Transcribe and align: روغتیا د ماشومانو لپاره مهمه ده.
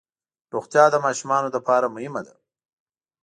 روغتیا 0.53 0.85
د 0.91 0.95
ماشومانو 1.05 1.47
لپاره 1.55 1.93
مهمه 1.95 2.21
ده. 2.27 2.33